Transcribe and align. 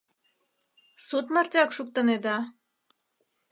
Суд 1.07 1.25
мартеак 1.33 1.69
шуктынеда? 1.77 2.37